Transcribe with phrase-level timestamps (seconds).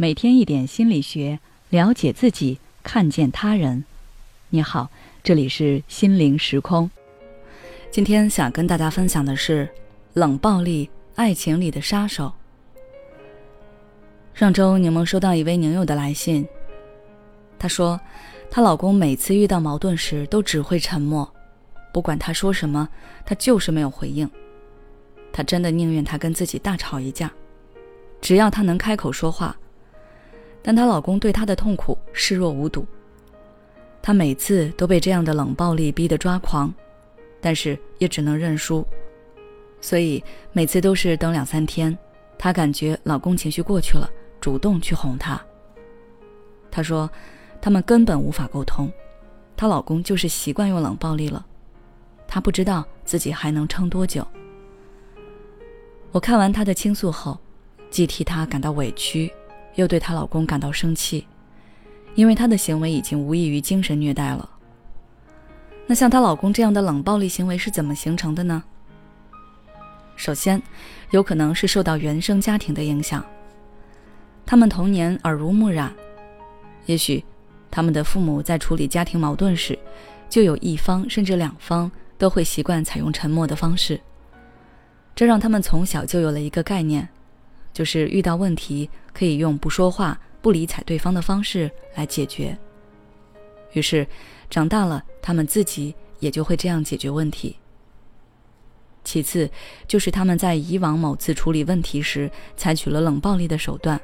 [0.00, 1.38] 每天一点心理学，
[1.68, 3.84] 了解自己，看见他人。
[4.48, 4.88] 你好，
[5.22, 6.90] 这里是心灵时空。
[7.90, 9.68] 今天想跟大家分享的是
[10.14, 12.32] 冷暴力，爱情里的杀手。
[14.32, 16.48] 上周柠檬收到一位女友的来信，
[17.58, 18.00] 她说，
[18.50, 21.30] 她老公每次遇到矛盾时都只会沉默，
[21.92, 22.88] 不管她说什么，
[23.26, 24.26] 他就是没有回应。
[25.30, 27.30] 她真的宁愿他跟自己大吵一架，
[28.22, 29.54] 只要他能开口说话。
[30.62, 32.86] 但她老公对她的痛苦视若无睹，
[34.02, 36.72] 她每次都被这样的冷暴力逼得抓狂，
[37.40, 38.86] 但是也只能认输，
[39.80, 41.96] 所以每次都是等两三天，
[42.38, 44.08] 她感觉老公情绪过去了，
[44.40, 45.40] 主动去哄她。
[46.70, 47.10] 她说，
[47.60, 48.92] 他们根本无法沟通，
[49.56, 51.44] 她老公就是习惯用冷暴力了，
[52.28, 54.26] 她不知道自己还能撑多久。
[56.12, 57.38] 我看完她的倾诉后，
[57.90, 59.32] 既替她感到委屈。
[59.74, 61.26] 又对她老公感到生气，
[62.14, 64.48] 因为她的行为已经无异于精神虐待了。
[65.86, 68.62] 那像她老公这样的冷暴力行为是怎么形成的呢？
[70.16, 70.62] 首先，
[71.10, 73.24] 有可能是受到原生家庭的影响。
[74.44, 75.92] 他们童年耳濡目染，
[76.86, 77.24] 也许
[77.70, 79.78] 他们的父母在处理家庭矛盾时，
[80.28, 83.98] 就有一方甚至两方都会习惯采用沉默的方式，
[85.14, 87.08] 这让他们从小就有了一个概念。
[87.72, 92.56] 就是遇到问题可以用不说话、不理睬对方的方式来解决。
[93.72, 94.06] 于是，
[94.48, 97.56] 长大了，他们自己也就会这样解决问题。
[99.02, 99.50] 其次，
[99.88, 103.98] 就是他们在以往某次处理问题时采取了冷暴力的手段，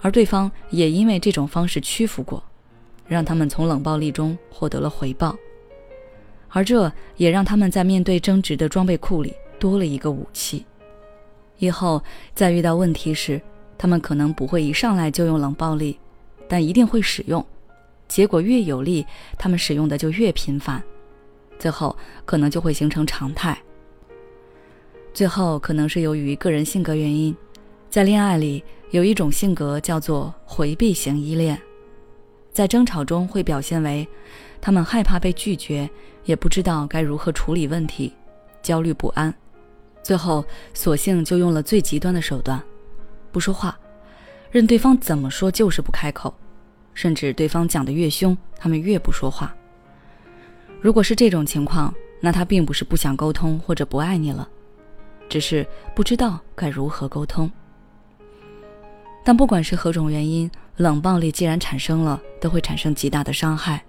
[0.00, 2.42] 而对方也因为这种方式屈服过，
[3.08, 5.36] 让他们从冷暴力中获得了回报，
[6.50, 10.64] 而这也让他们在面对争执的装备库里多了一个武器。
[11.58, 12.02] 以后
[12.34, 13.40] 在遇到问题时，
[13.78, 15.98] 他们可能不会一上来就用冷暴力，
[16.48, 17.44] 但一定会使用。
[18.08, 19.04] 结果越有利，
[19.38, 20.82] 他们使用的就越频繁，
[21.58, 23.58] 最后可能就会形成常态。
[25.12, 27.34] 最后可能是由于个人性格原因，
[27.90, 31.60] 在恋爱里有一种性格叫做回避型依恋，
[32.52, 34.06] 在争吵中会表现为
[34.60, 35.88] 他们害怕被拒绝，
[36.24, 38.12] 也不知道该如何处理问题，
[38.62, 39.34] 焦虑不安。
[40.06, 42.62] 最后，索性就用了最极端的手段，
[43.32, 43.76] 不说话，
[44.52, 46.32] 任对方怎么说就是不开口，
[46.94, 49.52] 甚至对方讲的越凶，他们越不说话。
[50.80, 54.48] 如果是这种情况，那他并不是不想沟通或者不爱你了，
[55.28, 57.50] 只是不知道该如何沟通。
[59.24, 63.82] 但不管是何种原因，冷暴力既然产生了，都会产生极大的伤害。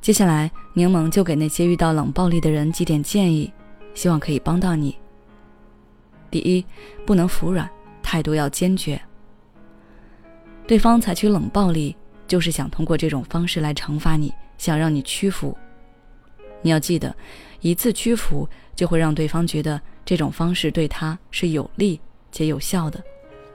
[0.00, 3.52] 接下来，柠檬就给那些遇到冷暴力的人几点建议。
[3.94, 4.96] 希望可以帮到你。
[6.30, 6.64] 第一，
[7.06, 7.68] 不能服软，
[8.02, 9.00] 态度要坚决。
[10.66, 11.96] 对方采取冷暴力，
[12.26, 15.56] 就是想通过这种方式来惩罚你，想让你屈服。
[16.60, 17.14] 你要记得，
[17.60, 22.00] 一次屈服就会让对方觉得这种方式对他是有利
[22.32, 23.02] 且有效的，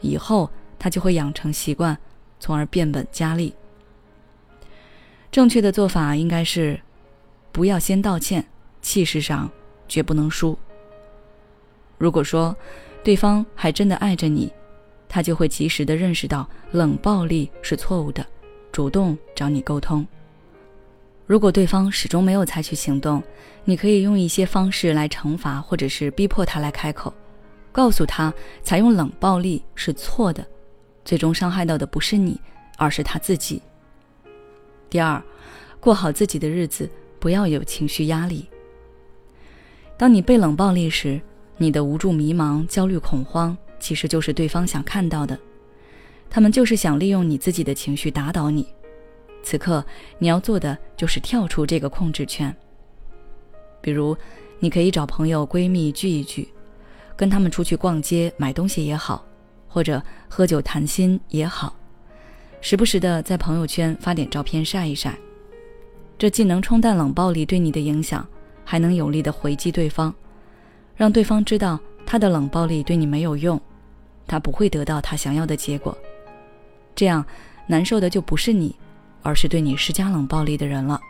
[0.00, 1.96] 以后他就会养成习惯，
[2.40, 3.54] 从而变本加厉。
[5.30, 6.80] 正确的做法应该是，
[7.52, 8.44] 不要先道歉，
[8.82, 9.50] 气势上。
[9.88, 10.58] 绝不能输。
[11.98, 12.54] 如果说
[13.02, 14.52] 对方还真的爱着你，
[15.08, 18.26] 他就会及时的认识到冷暴力是错误的，
[18.72, 20.06] 主动找你沟通。
[21.26, 23.22] 如果对方始终没有采取行动，
[23.64, 27.12] 你可以用一些方式来惩罚，或者是逼迫他来开口，
[27.72, 28.32] 告诉他
[28.62, 30.46] 采用冷暴力是错的，
[31.04, 32.40] 最终伤害到的不是你，
[32.76, 33.60] 而是他自己。
[34.88, 35.20] 第二，
[35.80, 38.48] 过好自己的日子，不要有情绪压力。
[39.98, 41.20] 当你被冷暴力时，
[41.56, 45.38] 你的无助、迷茫、焦虑、恐慌，其实就是对方想看到的。
[46.28, 48.66] 他们就是想利用你自己的情绪打倒你。
[49.42, 49.82] 此刻
[50.18, 52.54] 你要做的就是跳出这个控制圈。
[53.80, 54.14] 比如，
[54.58, 56.48] 你可以找朋友、闺蜜聚一聚，
[57.16, 59.24] 跟他们出去逛街、买东西也好，
[59.68, 61.74] 或者喝酒谈心也好，
[62.60, 65.16] 时不时的在朋友圈发点照片晒一晒。
[66.18, 68.26] 这既能冲淡冷暴力对你的影响。
[68.68, 70.12] 还能有力的回击对方，
[70.96, 73.58] 让对方知道他的冷暴力对你没有用，
[74.26, 75.96] 他不会得到他想要的结果。
[76.96, 77.24] 这样
[77.68, 78.74] 难受的就不是你，
[79.22, 81.00] 而是对你施加冷暴力的人了。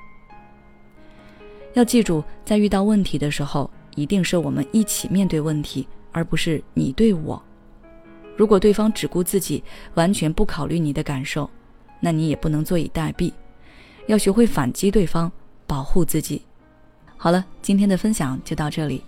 [1.72, 7.42] 要记住，在遇到问题的时候，一定是我们一起面对问题，而不是你对我。
[8.36, 9.64] 如果对方只顾自己，
[9.94, 11.48] 完全不考虑你的感受，
[12.00, 13.32] 那你也不能坐以待毙，
[14.08, 15.32] 要学会反击对方，
[15.66, 16.42] 保护自己。
[17.18, 19.02] 好了，今天的分享就到这里。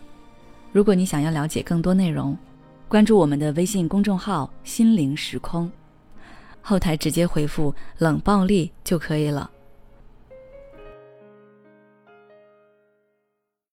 [0.73, 2.37] 如果你想要了解更多内容，
[2.89, 5.71] 关注我们的微信公众号“心灵时空”，
[6.63, 9.51] 后台直接回复“冷暴力”就可以了。